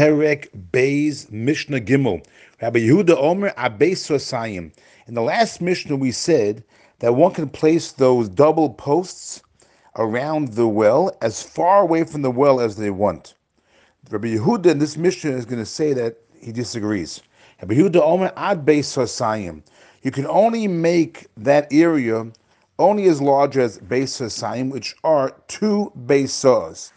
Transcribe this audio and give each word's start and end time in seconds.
Perek 0.00 0.48
Beis 0.72 1.30
Mishnah 1.30 1.80
Gimel. 1.80 2.24
Rabbi 2.62 2.78
Yehuda 2.78 3.18
Omer 3.18 3.50
Abeis 3.58 3.98
Sosayim. 3.98 4.72
In 5.06 5.12
the 5.12 5.20
last 5.20 5.60
Mishnah, 5.60 5.94
we 5.94 6.10
said 6.10 6.64
that 7.00 7.14
one 7.14 7.34
can 7.34 7.50
place 7.50 7.92
those 7.92 8.26
double 8.30 8.70
posts 8.70 9.42
around 9.96 10.54
the 10.54 10.66
well 10.66 11.14
as 11.20 11.42
far 11.42 11.82
away 11.82 12.04
from 12.04 12.22
the 12.22 12.30
well 12.30 12.60
as 12.60 12.76
they 12.76 12.88
want. 12.88 13.34
Rabbi 14.08 14.28
Yehuda 14.28 14.70
in 14.70 14.78
this 14.78 14.96
Mishnah 14.96 15.32
is 15.32 15.44
going 15.44 15.58
to 15.58 15.66
say 15.66 15.92
that 15.92 16.16
he 16.40 16.50
disagrees. 16.50 17.20
Rabbi 17.60 17.74
Yehuda 17.74 18.00
Omer 18.00 18.32
Ad 18.38 18.64
Beis 18.64 18.86
Sosayim. 18.86 19.62
You 20.00 20.10
can 20.10 20.26
only 20.28 20.66
make 20.66 21.26
that 21.36 21.70
area 21.70 22.26
only 22.78 23.04
as 23.04 23.20
large 23.20 23.58
as 23.58 23.78
Beis 23.80 24.04
Sosayim, 24.04 24.70
which 24.70 24.96
are 25.04 25.36
two 25.48 25.92
Beis 26.06 26.30
Saws. 26.30 26.90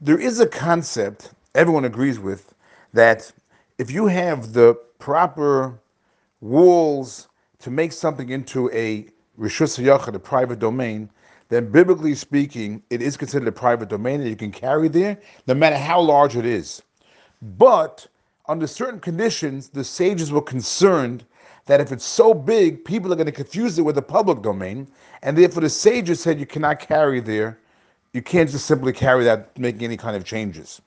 There 0.00 0.18
is 0.18 0.40
a 0.40 0.48
concept 0.48 1.30
everyone 1.54 1.84
agrees 1.84 2.18
with 2.18 2.54
that 2.92 3.30
if 3.78 3.90
you 3.90 4.06
have 4.06 4.52
the 4.52 4.74
proper 4.98 5.78
walls 6.40 7.28
to 7.58 7.70
make 7.70 7.92
something 7.92 8.30
into 8.30 8.70
a 8.72 9.06
rishus 9.38 10.14
a 10.14 10.18
private 10.18 10.58
domain, 10.58 11.10
then 11.48 11.70
biblically 11.70 12.14
speaking, 12.14 12.82
it 12.90 13.02
is 13.02 13.16
considered 13.16 13.48
a 13.48 13.52
private 13.52 13.88
domain 13.88 14.20
that 14.20 14.28
you 14.28 14.36
can 14.36 14.52
carry 14.52 14.88
there, 14.88 15.18
no 15.46 15.54
matter 15.54 15.76
how 15.76 16.00
large 16.00 16.36
it 16.36 16.46
is. 16.46 16.82
But 17.56 18.06
under 18.48 18.66
certain 18.66 19.00
conditions, 19.00 19.68
the 19.68 19.82
sages 19.82 20.30
were 20.30 20.42
concerned 20.42 21.24
that 21.66 21.80
if 21.80 21.92
it's 21.92 22.04
so 22.04 22.32
big, 22.34 22.84
people 22.84 23.12
are 23.12 23.16
going 23.16 23.26
to 23.26 23.32
confuse 23.32 23.78
it 23.78 23.82
with 23.82 23.98
a 23.98 24.02
public 24.02 24.42
domain, 24.42 24.86
and 25.22 25.36
therefore 25.36 25.62
the 25.62 25.70
sages 25.70 26.20
said 26.20 26.38
you 26.38 26.46
cannot 26.46 26.80
carry 26.80 27.20
there. 27.20 27.58
You 28.12 28.22
can't 28.22 28.50
just 28.50 28.66
simply 28.66 28.92
carry 28.92 29.24
that, 29.24 29.56
making 29.58 29.82
any 29.82 29.96
kind 29.96 30.16
of 30.16 30.24
changes. 30.24 30.80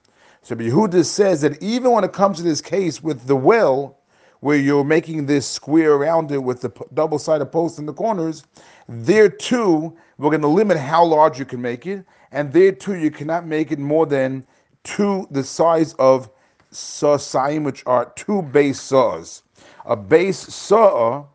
So 0.43 0.57
Yehuda 0.57 1.05
says 1.05 1.39
that 1.41 1.61
even 1.63 1.91
when 1.91 2.03
it 2.03 2.11
comes 2.11 2.35
to 2.37 2.43
this 2.43 2.59
case 2.59 3.01
with 3.01 3.27
the 3.27 3.35
well, 3.35 3.97
where 4.41 4.57
you're 4.57 4.83
making 4.83 5.25
this 5.25 5.47
square 5.47 5.93
around 5.93 6.29
it 6.33 6.43
with 6.43 6.59
the 6.59 6.69
double-sided 6.93 7.45
post 7.45 7.79
in 7.79 7.85
the 7.85 7.93
corners, 7.93 8.43
there 8.89 9.29
too 9.29 9.95
we're 10.17 10.29
going 10.29 10.41
to 10.41 10.49
limit 10.49 10.75
how 10.77 11.05
large 11.05 11.39
you 11.39 11.45
can 11.45 11.61
make 11.61 11.87
it, 11.87 12.05
and 12.33 12.51
there 12.51 12.73
too 12.73 12.95
you 12.95 13.09
cannot 13.09 13.47
make 13.47 13.71
it 13.71 13.79
more 13.79 14.05
than 14.05 14.45
two 14.83 15.25
the 15.31 15.45
size 15.45 15.93
of 15.93 16.29
sa'im, 16.71 17.63
which 17.63 17.81
are 17.85 18.11
two 18.17 18.41
base 18.41 18.81
saws. 18.81 19.43
A 19.85 19.95
base 19.95 20.39
saw 20.39 21.25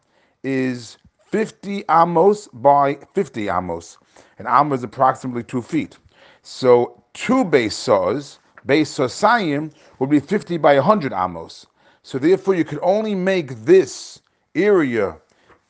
is 0.43 0.98
50 1.31 1.84
amos 1.89 2.47
by 2.48 2.98
50 3.15 3.48
amos. 3.48 3.97
An 4.39 4.47
amos 4.47 4.81
is 4.81 4.84
approximately 4.84 5.45
two 5.45 5.62
feet. 5.62 5.97
So 6.43 7.03
two 7.15 7.43
base 7.45 7.75
saws 7.75 8.39
base 8.67 8.97
Sosayim 8.97 9.73
would 9.98 10.11
be 10.11 10.20
50 10.20 10.56
by 10.59 10.75
100 10.75 11.12
amos. 11.12 11.67
So 12.03 12.19
therefore, 12.19 12.55
you 12.55 12.65
could 12.65 12.78
only 12.83 13.15
make 13.15 13.50
this 13.65 14.20
area 14.55 15.17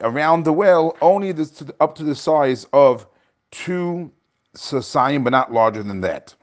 around 0.01 0.45
the 0.45 0.53
well 0.53 0.97
only 1.01 1.33
this 1.33 1.51
to 1.51 1.65
the, 1.65 1.75
up 1.81 1.95
to 1.97 2.05
the 2.05 2.15
size 2.15 2.67
of 2.73 3.07
two 3.51 4.11
Sosayim, 4.57 5.25
but 5.25 5.31
not 5.31 5.53
larger 5.53 5.83
than 5.83 6.01
that. 6.03 6.35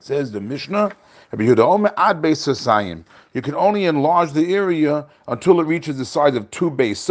Says 0.00 0.32
the 0.32 0.40
Mishnah, 0.40 0.92
ad 1.32 2.22
base 2.22 2.46
Sosayim. 2.46 3.04
You 3.34 3.42
can 3.42 3.54
only 3.54 3.84
enlarge 3.84 4.32
the 4.32 4.54
area 4.54 5.06
until 5.28 5.60
it 5.60 5.64
reaches 5.64 5.98
the 5.98 6.04
size 6.04 6.34
of 6.34 6.50
two 6.50 6.70
base 6.70 7.10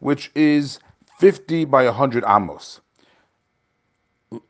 which 0.00 0.30
is 0.34 0.78
50 1.18 1.66
by 1.66 1.84
100 1.84 2.24
amos. 2.26 2.80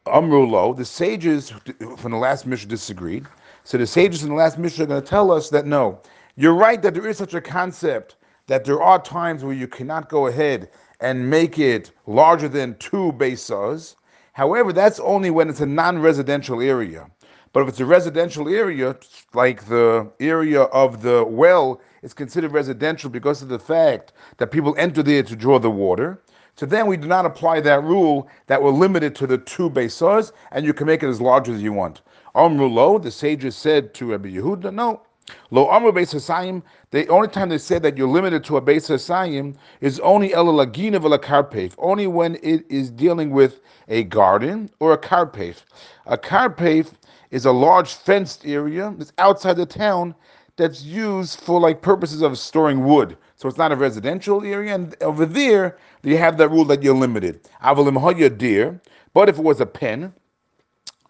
Amrulo, 0.07 0.77
the 0.77 0.85
sages 0.85 1.51
from 1.97 2.13
the 2.13 2.19
last 2.19 2.47
Mishnah 2.47 2.69
disagreed. 2.69 3.27
So 3.65 3.79
the 3.79 3.87
sages 3.87 4.23
in 4.23 4.31
the 4.31 4.35
last 4.35 4.59
Mishnah 4.59 4.85
are 4.85 4.89
going 4.89 5.03
to 5.03 5.09
tell 5.09 5.31
us 5.31 5.49
that 5.51 5.67
no, 5.67 6.01
you're 6.37 6.55
right 6.55 6.81
that 6.83 6.95
there 6.95 7.09
is 7.09 7.19
such 7.19 7.35
a 7.35 7.41
concept 7.41 8.17
that 8.47 8.65
there 8.65 8.83
are 8.83 9.01
times 9.01 9.45
where 9.45 9.55
you 9.55 9.69
cannot 9.69 10.09
go 10.09 10.27
ahead 10.27 10.69
and 11.01 11.29
make 11.31 11.59
it 11.59 11.91
larger 12.07 12.49
than 12.49 12.77
two 12.79 13.13
bases. 13.13 13.97
However, 14.33 14.73
that's 14.73 15.01
only 15.01 15.31
when 15.31 15.49
it's 15.49 15.61
a 15.61 15.67
non-residential 15.67 16.61
area. 16.61 17.11
But 17.53 17.63
if 17.63 17.69
it's 17.69 17.81
a 17.81 17.87
residential 17.87 18.49
area, 18.49 18.97
like 19.35 19.67
the 19.67 20.11
area 20.21 20.63
of 20.63 21.03
the 21.03 21.25
well, 21.25 21.81
it's 22.03 22.15
considered 22.15 22.53
residential 22.53 23.11
because 23.11 23.43
of 23.43 23.49
the 23.49 23.59
fact 23.59 24.13
that 24.39 24.51
people 24.51 24.75
enter 24.79 25.03
there 25.03 25.23
to 25.23 25.37
draw 25.37 25.59
the 25.59 25.71
water. 25.71 26.23
So 26.57 26.67
then 26.67 26.87
we 26.87 26.97
do 26.97 27.09
not 27.09 27.27
apply 27.27 27.61
that 27.61 27.83
rule 27.83 28.29
that 28.47 28.63
we're 28.63 28.71
limited 28.71 29.15
to 29.17 29.27
the 29.27 29.39
two 29.39 29.71
Besas, 29.71 30.33
and 30.51 30.65
you 30.65 30.75
can 30.75 30.87
make 30.87 31.03
it 31.03 31.09
as 31.09 31.21
large 31.21 31.49
as 31.49 31.63
you 31.63 31.73
want. 31.73 32.03
Amrulo, 32.35 33.03
the 33.03 33.11
sages 33.11 33.57
said 33.57 33.95
to 33.95 34.13
Rabbi 34.13 34.31
Yehuda, 34.31 34.73
no. 34.73 35.03
Lo 35.51 35.71
Amru 35.71 35.93
Beis 35.93 36.13
Hasayim, 36.13 36.63
the 36.91 37.07
only 37.09 37.29
time 37.29 37.49
they 37.49 37.59
said 37.59 37.83
that 37.83 37.97
you're 37.97 38.09
limited 38.09 38.43
to 38.45 38.57
a 38.57 38.63
Beis 38.63 38.91
Hasayim 38.91 39.55
is 39.81 40.01
only 40.01 40.35
El 40.35 40.47
Lagina 40.47 40.99
Karpef, 41.19 41.75
only 41.79 42.07
when 42.07 42.37
it 42.43 42.67
is 42.69 42.91
dealing 42.91 43.31
with 43.31 43.61
a 43.89 44.03
garden 44.05 44.69
or 44.81 44.93
a 44.93 44.99
karpef. 44.99 45.63
A 46.07 46.19
karpef 46.19 46.93
is 47.31 47.45
a 47.47 47.53
large 47.53 47.95
fenced 47.95 48.45
area 48.45 48.93
that's 48.99 49.13
outside 49.19 49.57
the 49.57 49.67
town 49.67 50.15
that's 50.57 50.83
used 50.83 51.41
for 51.41 51.61
like 51.61 51.83
purposes 51.83 52.23
of 52.23 52.39
storing 52.39 52.85
wood. 52.85 53.17
So 53.37 53.49
it's 53.49 53.59
not 53.59 53.73
a 53.73 53.77
residential 53.77 54.45
area, 54.45 54.75
and 54.75 54.95
over 55.03 55.27
there 55.27 55.79
you 56.03 56.17
have 56.19 56.39
that 56.39 56.51
rule 56.51 56.65
that 56.67 56.83
you're 56.83 56.95
limited. 56.95 57.41
Avalim 57.65 58.39
deer, 58.39 58.81
but 59.15 59.29
if 59.29 59.39
it 59.39 59.45
was 59.45 59.61
a 59.61 59.67
pen, 59.67 60.13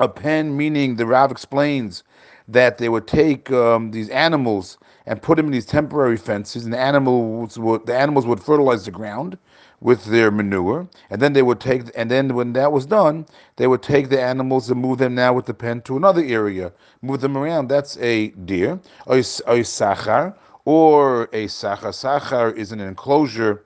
a 0.01 0.09
pen 0.09 0.57
meaning 0.57 0.97
the 0.97 1.07
Rav 1.07 1.31
explains 1.31 2.05
that 2.49 2.79
they 2.79 2.89
would 2.89 3.07
take 3.07 3.51
um, 3.53 3.91
these 3.91 4.09
animals 4.11 4.79
and 5.07 5.21
put 5.21 5.37
them 5.37 5.47
in 5.47 5.53
these 5.53 5.67
temporary 5.67 6.17
fences, 6.17 6.65
and 6.65 6.73
the 6.73 6.79
animals 6.79 7.59
would 7.59 7.87
the 7.87 7.97
animals 7.97 8.27
would 8.27 8.43
fertilize 8.43 8.85
the 8.85 8.91
ground 8.91 9.37
with 9.83 10.05
their 10.05 10.31
manure, 10.31 10.89
and 11.11 11.21
then 11.21 11.33
they 11.33 11.43
would 11.43 11.61
take 11.61 11.83
and 11.97 12.11
then 12.11 12.35
when 12.35 12.53
that 12.53 12.71
was 12.73 12.87
done, 12.87 13.27
they 13.57 13.67
would 13.67 13.83
take 13.83 14.09
the 14.09 14.23
animals 14.23 14.71
and 14.71 14.81
move 14.81 14.99
them 14.99 15.15
now 15.15 15.33
with 15.35 15.47
the 15.47 15.55
pen 15.55 15.83
to 15.83 15.97
another 15.97 16.23
area, 16.25 16.73
move 17.03 17.21
them 17.21 17.37
around. 17.37 17.69
That's 17.69 17.99
a 17.99 18.29
deer, 18.47 18.81
a, 19.09 19.19
a 19.19 19.63
sachar, 19.65 20.35
or 20.65 21.25
a 21.33 21.47
sachar. 21.49 21.93
Sachar 21.93 22.57
is 22.57 22.71
an 22.71 22.81
enclosure 22.81 23.65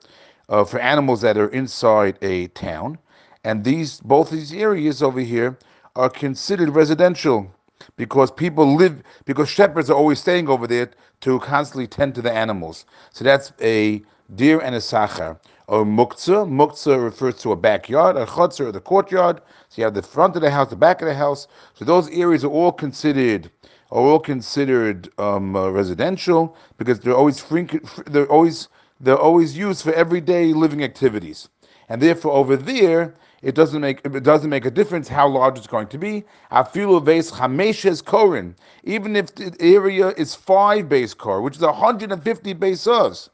uh, 0.49 0.65
for 0.65 0.79
animals 0.79 1.21
that 1.21 1.37
are 1.37 1.49
inside 1.49 2.17
a 2.23 2.47
town, 2.49 2.97
and 3.43 3.63
these 3.63 3.99
both 4.01 4.31
these 4.31 4.53
areas 4.53 5.03
over 5.03 5.19
here 5.19 5.57
are 5.95 6.09
considered 6.09 6.69
residential 6.69 7.51
because 7.95 8.31
people 8.31 8.75
live 8.75 9.03
because 9.25 9.49
shepherds 9.49 9.91
are 9.91 9.97
always 9.97 10.19
staying 10.19 10.49
over 10.49 10.65
there 10.65 10.89
to 11.21 11.39
constantly 11.41 11.87
tend 11.87 12.15
to 12.15 12.23
the 12.23 12.31
animals. 12.31 12.85
So 13.11 13.23
that's 13.23 13.53
a 13.61 14.01
deer 14.35 14.59
and 14.61 14.75
a 14.75 14.79
sachar. 14.79 15.37
Or 15.67 15.83
muktzah. 15.83 16.47
Muktzah 16.47 17.03
refers 17.03 17.35
to 17.41 17.51
a 17.51 17.55
backyard, 17.55 18.15
a 18.15 18.25
chutzah, 18.25 18.67
or 18.67 18.71
the 18.71 18.79
courtyard. 18.79 19.41
So 19.67 19.81
you 19.81 19.83
have 19.83 19.93
the 19.93 20.01
front 20.01 20.35
of 20.37 20.41
the 20.41 20.49
house, 20.49 20.69
the 20.69 20.77
back 20.77 21.01
of 21.01 21.07
the 21.07 21.13
house. 21.13 21.47
So 21.73 21.83
those 21.83 22.09
areas 22.09 22.45
are 22.45 22.51
all 22.51 22.71
considered 22.71 23.51
are 23.91 24.01
all 24.01 24.19
considered 24.19 25.09
um, 25.17 25.55
uh, 25.55 25.69
residential 25.69 26.55
because 26.77 26.99
they're 26.99 27.15
always 27.15 27.39
free, 27.39 27.67
they're 28.07 28.31
always 28.31 28.67
they're 28.99 29.17
always 29.17 29.57
used 29.57 29.83
for 29.83 29.93
everyday 29.93 30.53
living 30.53 30.83
activities, 30.83 31.49
and 31.89 32.01
therefore 32.01 32.33
over 32.33 32.57
there 32.57 33.13
it 33.41 33.53
doesn't 33.53 33.81
make 33.81 34.01
it 34.05 34.23
doesn't 34.23 34.49
make 34.49 34.65
a 34.65 34.71
difference 34.71 35.07
how 35.07 35.27
large 35.27 35.57
it's 35.57 35.67
going 35.67 35.87
to 35.87 35.97
be. 35.97 36.23
Afilu 36.51 37.03
base 37.03 37.31
chameshes 37.31 38.03
korin, 38.03 38.55
even 38.83 39.15
if 39.15 39.33
the 39.35 39.55
area 39.59 40.09
is 40.17 40.33
five 40.33 40.89
base 40.89 41.13
core, 41.13 41.41
which 41.41 41.55
is 41.55 41.61
150 41.61 42.53
base 42.53 42.87
us. 42.87 43.29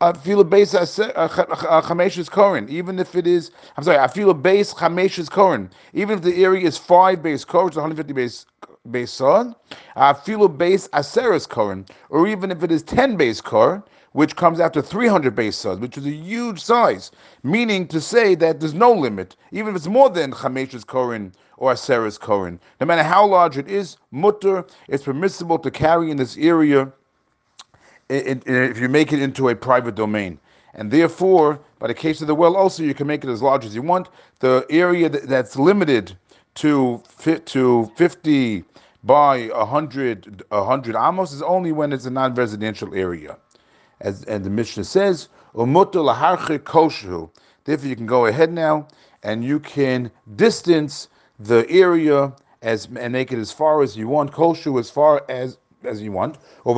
Afilu 0.00 0.48
base 0.48 0.74
uh, 0.74 0.86
chameshes 0.86 2.28
korin, 2.28 2.68
even 2.68 2.98
if 2.98 3.14
it 3.14 3.26
is 3.26 3.52
I'm 3.76 3.84
sorry, 3.84 3.98
afilu 3.98 4.40
base 4.40 4.74
chameshes 4.74 5.28
korin, 5.28 5.70
even 5.92 6.18
if 6.18 6.24
the 6.24 6.44
area 6.44 6.66
is 6.66 6.76
five 6.76 7.22
base 7.22 7.40
is 7.40 7.46
150 7.46 8.12
base 8.12 8.44
base 8.90 9.12
son, 9.12 9.54
filo 9.96 10.48
base 10.48 10.88
aseres 10.88 11.48
koren, 11.48 11.86
or 12.10 12.26
even 12.26 12.50
if 12.50 12.62
it 12.62 12.70
is 12.70 12.82
10 12.82 13.16
base 13.16 13.40
core, 13.40 13.84
which 14.12 14.36
comes 14.36 14.60
after 14.60 14.82
300 14.82 15.34
base 15.34 15.56
sons, 15.56 15.80
which 15.80 15.96
is 15.96 16.06
a 16.06 16.10
huge 16.10 16.60
size, 16.60 17.10
meaning 17.42 17.86
to 17.88 18.00
say 18.00 18.34
that 18.34 18.60
there's 18.60 18.74
no 18.74 18.92
limit, 18.92 19.36
even 19.52 19.70
if 19.70 19.76
it's 19.76 19.86
more 19.86 20.10
than 20.10 20.32
chameshes 20.32 20.84
koren 20.84 21.32
or 21.56 21.72
aseres 21.72 22.18
koren. 22.18 22.60
No 22.80 22.86
matter 22.86 23.02
how 23.02 23.26
large 23.26 23.56
it 23.56 23.68
is, 23.68 23.96
mutar, 24.12 24.68
it's 24.88 25.04
permissible 25.04 25.58
to 25.60 25.70
carry 25.70 26.10
in 26.10 26.16
this 26.16 26.36
area 26.36 26.92
if 28.08 28.78
you 28.78 28.88
make 28.88 29.12
it 29.12 29.20
into 29.20 29.48
a 29.48 29.56
private 29.56 29.94
domain. 29.94 30.38
And 30.74 30.90
therefore, 30.90 31.60
by 31.78 31.86
the 31.86 31.94
case 31.94 32.20
of 32.20 32.26
the 32.26 32.34
well, 32.34 32.56
also 32.56 32.82
you 32.82 32.94
can 32.94 33.06
make 33.06 33.22
it 33.24 33.30
as 33.30 33.42
large 33.42 33.64
as 33.64 33.74
you 33.74 33.82
want. 33.82 34.08
The 34.40 34.66
area 34.70 35.08
that's 35.08 35.56
limited 35.56 36.16
to 36.56 37.02
fit 37.08 37.46
to 37.46 37.90
50 37.96 38.64
by 39.04 39.48
100 39.48 40.44
100 40.48 40.96
amos 40.96 41.32
is 41.32 41.42
only 41.42 41.72
when 41.72 41.92
it's 41.92 42.06
a 42.06 42.10
non-residential 42.10 42.94
area 42.94 43.36
as 44.00 44.24
and 44.24 44.44
the 44.44 44.50
mishnah 44.50 44.84
says 44.84 45.28
therefore 47.64 47.88
you 47.88 47.96
can 47.96 48.06
go 48.06 48.26
ahead 48.26 48.52
now 48.52 48.86
and 49.22 49.44
you 49.44 49.58
can 49.60 50.10
distance 50.36 51.08
the 51.38 51.68
area 51.68 52.32
as 52.62 52.88
and 52.96 53.12
make 53.12 53.30
it 53.32 53.38
as 53.38 53.52
far 53.52 53.82
as 53.82 53.96
you 53.96 54.08
want, 54.08 54.32
kosher 54.32 54.78
as 54.78 54.90
far 54.90 55.24
as 55.28 55.58
as 55.86 56.02
you 56.02 56.12
want. 56.12 56.38
Of 56.64 56.76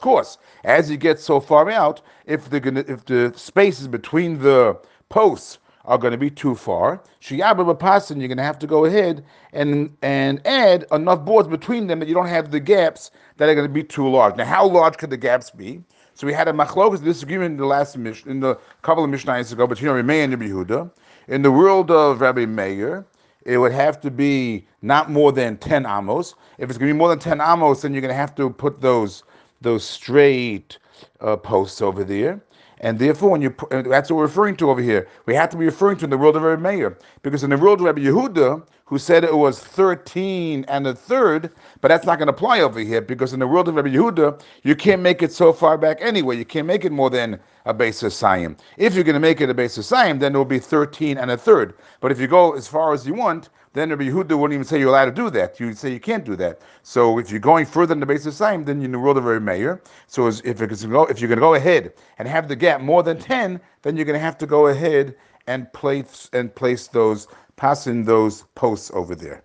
course, 0.00 0.38
as 0.64 0.90
you 0.90 0.96
get 0.96 1.20
so 1.20 1.40
far 1.40 1.70
out, 1.70 2.00
if 2.26 2.50
the 2.50 2.84
if 2.88 3.04
the 3.04 3.32
spaces 3.36 3.88
between 3.88 4.38
the 4.38 4.78
posts 5.08 5.58
are 5.84 5.98
going 5.98 6.12
to 6.12 6.18
be 6.18 6.30
too 6.30 6.54
far, 6.54 7.02
you're 7.28 7.38
going 7.38 8.36
to 8.36 8.42
have 8.42 8.58
to 8.58 8.66
go 8.66 8.84
ahead 8.84 9.24
and 9.52 9.96
and 10.02 10.46
add 10.46 10.84
enough 10.92 11.24
boards 11.24 11.48
between 11.48 11.86
them 11.86 11.98
that 11.98 12.08
you 12.08 12.14
don't 12.14 12.28
have 12.28 12.50
the 12.50 12.60
gaps 12.60 13.10
that 13.38 13.48
are 13.48 13.54
going 13.54 13.66
to 13.66 13.72
be 13.72 13.82
too 13.82 14.08
large. 14.08 14.36
Now, 14.36 14.44
how 14.44 14.66
large 14.66 14.98
could 14.98 15.10
the 15.10 15.16
gaps 15.16 15.50
be? 15.50 15.82
So 16.14 16.26
we 16.26 16.32
had 16.32 16.48
a 16.48 16.52
machlokas 16.52 17.02
disagreement 17.02 17.52
in 17.52 17.56
the 17.58 17.66
last 17.66 17.96
Mishnah, 17.96 18.30
in 18.30 18.40
the 18.40 18.56
couple 18.82 19.04
of 19.04 19.10
mishnayos 19.10 19.52
ago 19.52 19.66
between 19.66 19.92
Rabbi 19.92 20.02
Meir 20.04 20.24
and 20.24 20.32
Rabbi 20.32 20.48
Yehuda. 20.52 20.90
In 21.28 21.42
the 21.42 21.52
world 21.52 21.90
of 21.90 22.20
Rabbi 22.20 22.44
Meir, 22.44 23.06
it 23.48 23.56
would 23.56 23.72
have 23.72 23.98
to 24.02 24.10
be 24.10 24.66
not 24.82 25.10
more 25.10 25.32
than 25.32 25.56
10 25.56 25.86
amos. 25.86 26.34
If 26.58 26.68
it's 26.68 26.78
going 26.78 26.90
to 26.90 26.94
be 26.94 26.98
more 26.98 27.08
than 27.08 27.18
10 27.18 27.40
amos, 27.40 27.80
then 27.80 27.94
you're 27.94 28.02
going 28.02 28.10
to 28.10 28.14
have 28.14 28.34
to 28.34 28.50
put 28.50 28.82
those 28.82 29.24
those 29.62 29.84
straight 29.84 30.78
uh, 31.20 31.36
posts 31.36 31.80
over 31.80 32.04
there. 32.04 32.40
And 32.80 32.98
therefore, 32.98 33.30
when 33.30 33.42
you 33.42 33.54
that's 33.70 34.10
what 34.10 34.16
we're 34.16 34.22
referring 34.22 34.56
to 34.56 34.70
over 34.70 34.80
here. 34.80 35.08
We 35.26 35.34
have 35.34 35.50
to 35.50 35.56
be 35.56 35.64
referring 35.64 35.98
to 35.98 36.04
in 36.04 36.10
the 36.10 36.18
world 36.18 36.36
of 36.36 36.42
Rabbi 36.42 36.62
Meir, 36.62 36.98
because 37.22 37.42
in 37.42 37.50
the 37.50 37.56
world 37.56 37.80
of 37.80 37.86
Rabbi 37.86 38.00
Yehuda, 38.00 38.66
who 38.84 38.98
said 38.98 39.22
it 39.22 39.36
was 39.36 39.60
13 39.60 40.64
and 40.68 40.86
a 40.86 40.94
third, 40.94 41.50
but 41.80 41.88
that's 41.88 42.06
not 42.06 42.18
going 42.18 42.28
to 42.28 42.32
apply 42.32 42.60
over 42.60 42.80
here, 42.80 43.02
because 43.02 43.32
in 43.34 43.40
the 43.40 43.46
world 43.46 43.68
of 43.68 43.74
Rabbi 43.74 43.90
Yehuda, 43.90 44.40
you 44.62 44.74
can't 44.74 45.02
make 45.02 45.22
it 45.22 45.32
so 45.32 45.52
far 45.52 45.76
back 45.76 45.98
anyway. 46.00 46.36
You 46.36 46.44
can't 46.44 46.66
make 46.66 46.84
it 46.84 46.92
more 46.92 47.10
than 47.10 47.38
a 47.66 47.74
base 47.74 48.02
of 48.02 48.12
Sayim. 48.12 48.58
If 48.78 48.94
you're 48.94 49.04
going 49.04 49.14
to 49.14 49.20
make 49.20 49.40
it 49.40 49.50
a 49.50 49.54
base 49.54 49.76
of 49.76 49.84
Sayim, 49.84 50.20
then 50.20 50.34
it 50.34 50.38
will 50.38 50.44
be 50.44 50.58
13 50.58 51.18
and 51.18 51.30
a 51.30 51.36
third. 51.36 51.74
But 52.00 52.12
if 52.12 52.18
you 52.18 52.26
go 52.26 52.52
as 52.52 52.66
far 52.66 52.94
as 52.94 53.06
you 53.06 53.14
want, 53.14 53.50
then 53.78 53.90
Rabbi 53.90 54.04
Yehuda 54.04 54.38
wouldn't 54.38 54.54
even 54.54 54.64
say 54.64 54.78
you're 54.78 54.88
allowed 54.88 55.06
to 55.06 55.12
do 55.12 55.30
that. 55.30 55.60
You'd 55.60 55.78
say 55.78 55.92
you 55.92 56.00
can't 56.00 56.24
do 56.24 56.36
that. 56.36 56.60
So 56.82 57.18
if 57.18 57.30
you're 57.30 57.40
going 57.40 57.66
further 57.66 57.88
than 57.88 58.00
the 58.00 58.06
base 58.06 58.26
of 58.26 58.34
Saim, 58.34 58.64
then 58.64 58.80
you're 58.80 58.86
in 58.86 58.92
the 58.92 58.98
world 58.98 59.18
of 59.18 59.24
Rabbi 59.24 59.44
Meir. 59.44 59.82
So 60.06 60.26
if, 60.26 60.40
if 60.44 60.60
you're 60.60 60.68
going 60.68 61.28
to 61.28 61.36
go 61.36 61.54
ahead 61.54 61.92
and 62.18 62.26
have 62.28 62.48
the 62.48 62.56
gap 62.56 62.80
more 62.80 63.02
than 63.02 63.18
10, 63.18 63.60
then 63.82 63.96
you're 63.96 64.06
going 64.06 64.18
to 64.18 64.24
have 64.24 64.38
to 64.38 64.46
go 64.46 64.68
ahead 64.68 65.14
and 65.46 65.72
place 65.72 66.28
and 66.32 66.54
place 66.54 66.88
those, 66.88 67.28
passing 67.56 68.04
those 68.04 68.42
posts 68.54 68.90
over 68.94 69.14
there. 69.14 69.42